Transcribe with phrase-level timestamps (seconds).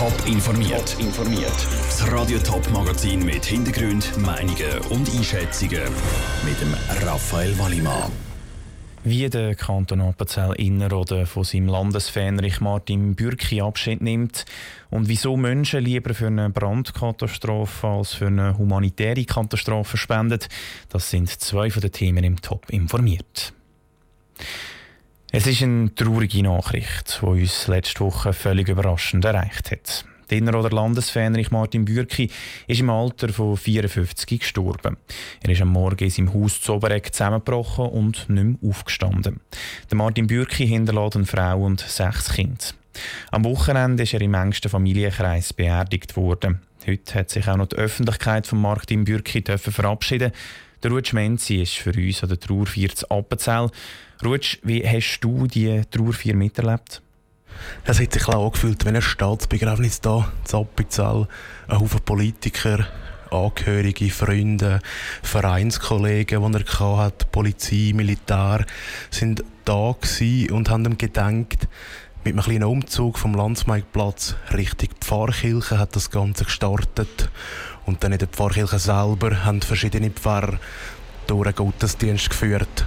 [0.00, 0.96] Top informiert.
[0.98, 1.52] informiert.
[1.84, 5.82] Das Radio Top Magazin mit Hintergrund, Meinungen und Einschätzungen
[6.42, 6.74] mit dem
[7.06, 8.10] Raphael Wallimann.
[9.04, 14.46] Wie der Kanton Appenzell Innerrhoden von seinem Landesfähnrich Martin Bürki Abschied nimmt
[14.88, 20.40] und wieso Menschen lieber für eine Brandkatastrophe als für eine humanitäre Katastrophe spenden,
[20.88, 23.52] das sind zwei von den Themen im Top informiert.
[25.32, 30.04] Es ist eine traurige Nachricht, die uns letzte Woche völlig überraschend erreicht hat.
[30.28, 32.28] Der Inneroder Landesfähnrich Martin Bürki
[32.66, 34.96] ist im Alter von 54 gestorben.
[35.44, 39.38] Er ist am Morgen in seinem Haus zu Oberegg zusammengebrochen und nicht mehr aufgestanden.
[39.88, 42.64] Der Martin Bürki hinterlässt eine Frau und sechs Kinder.
[43.30, 46.60] Am Wochenende ist er im engsten Familienkreis beerdigt worden.
[46.86, 50.32] Heute hat sich auch noch die Öffentlichkeit von Martin Bürki verabschieden
[50.82, 53.68] der Rutsch Menzi ist für uns an der Trauerfeier zu Appenzell.
[54.24, 57.02] Rutsch, wie hast du die Trauerfeier miterlebt?
[57.84, 61.28] Es hat sich auch angefühlt wie ein Staatsbegräbnis da in Appenzell.
[61.68, 62.86] Ein Haufen Politiker,
[63.30, 64.80] Angehörige, Freunde,
[65.22, 68.64] Vereinskollegen, die er hatte, Polizei, Militär,
[69.10, 69.94] sind da
[70.50, 71.68] und haben ihm gedenkt.
[72.22, 77.30] Mit einem kleinen Umzug vom Landsmarktplatz Richtung Pfarrkirche hat das Ganze gestartet.
[77.86, 80.58] Und dann in der Pfarrkirche selber haben verschiedene Pfarrer
[81.26, 82.84] durch einen Gottesdienst geführt.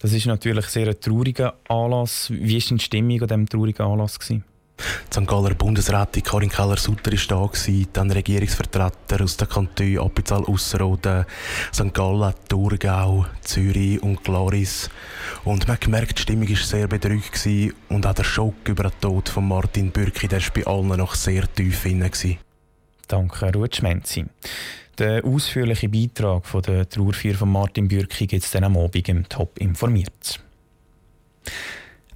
[0.00, 2.30] Das ist natürlich sehr ein trauriger Anlass.
[2.30, 4.18] Wie war die Stimmung an diesem traurigen Anlass?
[4.18, 4.44] Gewesen?
[4.78, 5.26] Die St.
[5.26, 11.24] Galler Bundesrätin Karin Keller-Sutter war da, dann Regierungsvertreter aus den Kantonen Appenzell Ausserrhoden,
[11.74, 11.92] St.
[11.92, 14.88] Gallen, Thurgau, Zürich und Glaris.
[15.44, 17.48] Und man hat die Stimmung war sehr bedrückt
[17.88, 21.14] und auch der Schock über den Tod von Martin Bürki, der war bei allen noch
[21.14, 22.10] sehr tief inne.
[23.08, 24.26] Danke, Ruth Schmenzi.
[24.98, 29.28] Den ausführlichen Beitrag von der Trauerfeier von Martin Bürki gibt es dann am Abend im
[29.28, 30.40] Top informiert.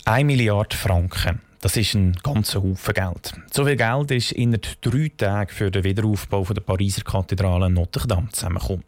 [0.05, 1.41] 1 Milliarde Franken.
[1.63, 3.35] Das ist ein ganzer Haufen Geld.
[3.53, 8.29] So viel Geld ist in drei Tagen für den Wiederaufbau der Pariser Kathedrale Notre Dame
[8.33, 8.83] zusammengekommen.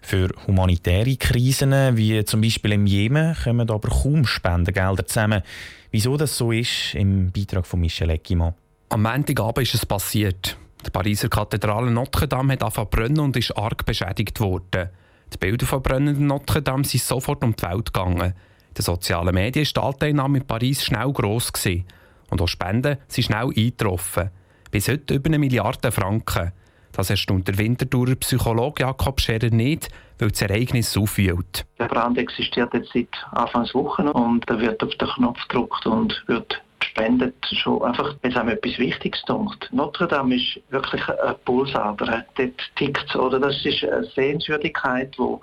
[0.00, 5.42] Für humanitäre Krisen, wie zum Beispiel im Jemen, kommen aber kaum Spendengelder zusammen.
[5.90, 8.54] Wieso das so ist, im Beitrag von Michel Eckimann.
[8.90, 10.56] Am Montagabend ist es passiert.
[10.86, 14.88] Die Pariser Kathedrale Notre Dame hat angefangen brennen und ist arg beschädigt worden.
[15.32, 18.34] Die Bilder von brennenden Notre Dame sind sofort um die Welt gegangen.
[18.68, 21.50] In den sozialen Medien war die Anteilnahme in Paris schnell gross.
[22.30, 24.30] Und auch Spenden sind schnell eingetroffen.
[24.70, 26.52] Bis heute über eine Milliarde Franken.
[26.92, 31.66] Das erstaunt der Winterthurer Psychologe Jakob Scherer nicht, weil das Ereignis aufwühlt.
[31.78, 36.60] Der Brand existiert jetzt seit Anfangswochen und da wird auf den Knopf gedrückt und wird
[36.80, 39.68] spendet, schon einfach, wenn es einem etwas Wichtiges tut.
[39.72, 42.24] Notre Dame ist wirklich eine Pulsader.
[42.36, 45.38] Dort tickt oder das ist eine Sehenswürdigkeit, die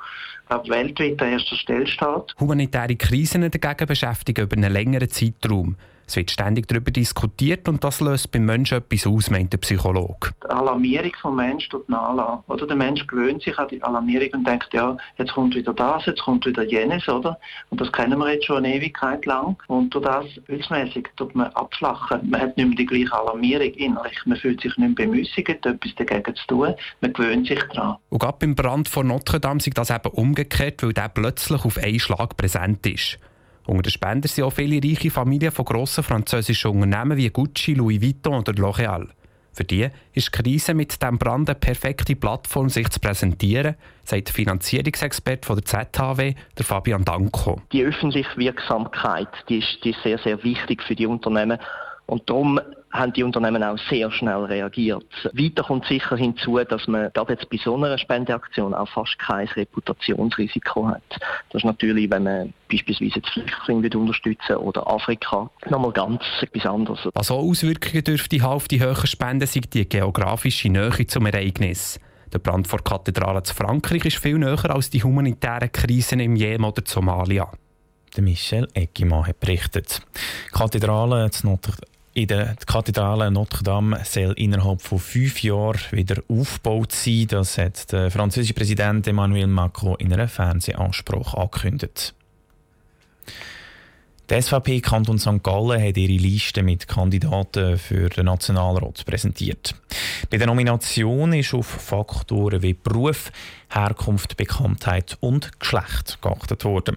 [0.52, 2.36] glaube, weltweit an erster Stelle steht.
[2.40, 5.76] Humanitäre Krisen dagegen beschäftigen über einen längeren Zeitraum.
[6.12, 10.32] Es wird ständig darüber diskutiert und das löst beim Menschen etwas aus, meint der Psychologe.
[10.44, 12.44] Die Alarmierung vom Menschen tut nachlassen.
[12.48, 16.06] Oder der Mensch gewöhnt sich an die Alarmierung und denkt, ja, jetzt kommt wieder das,
[16.06, 17.40] jetzt kommt wieder jenes, oder?
[17.70, 19.56] Und das kennen wir jetzt schon eine Ewigkeit lang.
[19.68, 22.30] Und durch das pilzmäßig tut man abflachen.
[22.30, 24.18] Man hat nicht mehr die gleiche Alarmierung innerlich.
[24.26, 26.74] Man fühlt sich nicht mehr bemüßigt, etwas dagegen zu tun.
[27.00, 27.96] Man gewöhnt sich daran.
[28.10, 31.78] Und gerade beim Brand von Notre Dame ist das eben umgekehrt, weil der plötzlich auf
[31.78, 33.18] einen Schlag präsent ist.
[33.66, 38.02] Unter den Spendern sind auch viele reiche Familien von grossen französischen Unternehmen wie Gucci, Louis
[38.02, 39.08] Vuitton oder L'Oréal.
[39.54, 44.30] Für die ist die Krise mit diesem Brand eine perfekte Plattform, sich zu präsentieren, sagt
[44.30, 47.62] der Finanzierungsexperte von der ZHW, der Fabian Danko.
[47.74, 51.60] Die öffentliche Wirksamkeit die ist, die ist sehr, sehr wichtig für die Unternehmen.
[52.06, 55.06] Und darum haben die Unternehmen auch sehr schnell reagiert.
[55.34, 59.48] Weiter kommt sicher hinzu, dass man gerade jetzt bei so einer Spendeaktion auch fast kein
[59.48, 61.04] Reputationsrisiko hat.
[61.50, 67.00] Das ist natürlich, wenn man beispielsweise die Flüchtlinge unterstützen oder Afrika, nochmal ganz etwas anderes.
[67.14, 72.00] Auch Auswirkungen dürfte auf die höheren Spenden, sind die geografische Nähe zum Ereignis.
[72.34, 76.64] Der Brand vor Kathedrale zu Frankreich ist viel näher als die humanitären Krisen im Jemen
[76.64, 77.52] oder Somalia.
[78.16, 80.02] Der Michel Eckimann hat berichtet.
[80.48, 81.76] Die Kathedrale zu Notre
[82.14, 87.28] in der Kathedrale Notre Dame soll innerhalb von fünf Jahren wieder aufgebaut sein.
[87.30, 92.14] Das hat der französische Präsident Emmanuel Macron in einem Fernsehanspruch angekündigt.
[94.30, 95.44] Die SVP Kanton St.
[95.44, 99.76] Gallen hat ihre Liste mit Kandidaten für den Nationalrat präsentiert.
[100.30, 103.32] Bei der Nomination ist auf Faktoren wie Beruf,
[103.70, 106.96] Herkunft, Bekanntheit und Geschlecht geachtet worden.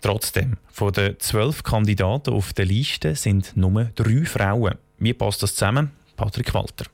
[0.00, 4.74] Trotzdem, von den zwölf Kandidaten auf der Liste sind nur drei Frauen.
[4.98, 5.90] Wie passt das zusammen?
[6.16, 6.86] Patrick Walter.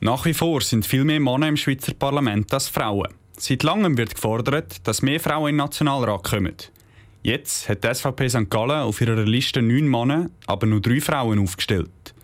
[0.00, 3.08] Nach wie vor sind viel mehr Männer im Schweizer Parlament als Frauen.
[3.36, 6.54] Seit langem wird gefordert, dass mehr Frauen in den Nationalrat kommen.
[7.22, 8.50] Jetzt hat die SVP St.
[8.50, 12.14] Gallen auf ihrer Liste neun Männer, aber nur drei Frauen aufgestellt.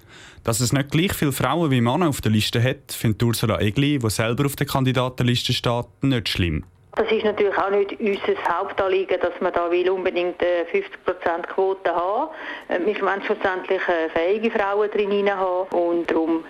[0.44, 3.98] Dass es nicht gleich viele Frauen wie Männer auf der Liste hat, findet Ursula Egli,
[3.98, 6.64] die selber auf der Kandidatenliste steht, nicht schlimm.
[7.00, 11.90] Das ist natürlich auch nicht unser Hauptanliegen, dass man da will unbedingt eine 50% Quote
[11.94, 12.28] haben.
[12.68, 16.44] Ähm, wir wollen schlussendlich äh, fähige Frauen drin haben und darum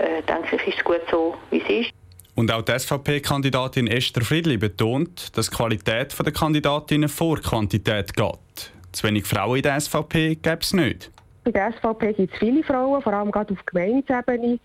[0.00, 1.90] äh, denke ich, ist es gut so, wie es ist.
[2.34, 8.72] Und auch die SVP-Kandidatin Esther Friedli betont, dass die Qualität der Kandidatinnen vor Quantität geht.
[8.90, 11.12] Zu wenig Frauen in der SVP gäbe es nicht.
[11.44, 14.58] Bei der SVP gibt es viele Frauen, vor allem gerade auf Gemeindeebene.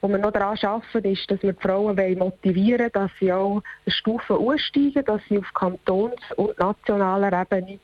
[0.00, 3.62] Wo wir noch daran arbeiten, ist, dass wir die Frauen motivieren wollen, dass sie auch
[3.84, 7.80] eine Stufe aussteigen, dass sie auf Kantons- und nationaler Ebene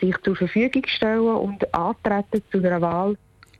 [0.00, 3.16] sich zur Verfügung stellen und antreten zu einer Wahl.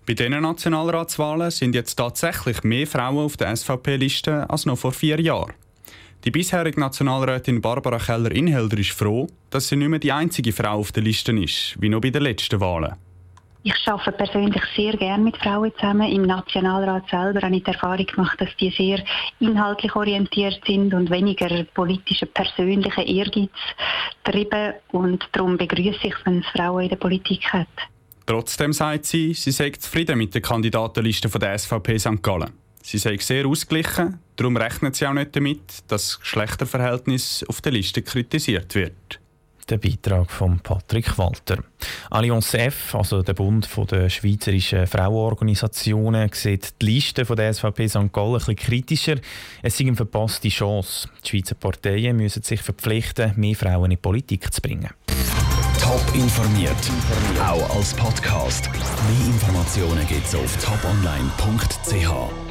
[0.07, 5.19] Bei diesen Nationalratswahlen sind jetzt tatsächlich mehr Frauen auf der SVP-Liste als noch vor vier
[5.19, 5.55] Jahren.
[6.25, 10.93] Die bisherige Nationalrätin Barbara Keller-Inhelder ist froh, dass sie nicht mehr die einzige Frau auf
[10.93, 12.97] der Liste ist, wie noch bei den letzten Wahlen.
[13.67, 16.13] Ich arbeite persönlich sehr gerne mit Frauen zusammen.
[16.13, 19.03] Im Nationalrat selber habe ich die Erfahrung gemacht, dass die sehr
[19.41, 23.49] inhaltlich orientiert sind und weniger politische, persönliche Ehrgeiz
[24.23, 24.75] treiben.
[24.93, 27.69] Und darum begrüße ich wenn es Frauen in der Politik hat.
[28.27, 32.23] Trotzdem sagt sie, sie sei zufrieden mit der Kandidatenliste von der SVP St.
[32.23, 32.53] Gallen.
[32.83, 37.73] Sie sei sehr ausgeglichen, darum rechnet sie auch nicht damit, dass das Geschlechterverhältnis auf der
[37.73, 39.21] Liste kritisiert wird
[39.71, 41.59] der Beitrag von Patrick Walter.
[42.11, 48.13] Allianz F, also der Bund der schweizerischen Frauenorganisationen, sieht die Liste der SVP St.
[48.13, 49.17] Gallen bisschen kritischer.
[49.63, 51.09] Es sei eine verpasste Chance.
[51.25, 54.91] Die Schweizer Parteien müssen sich verpflichten, mehr Frauen in die Politik zu bringen.
[55.81, 56.73] Top informiert,
[57.41, 58.71] auch als Podcast.
[58.73, 62.44] Mehr Informationen gibt es auf toponline.ch.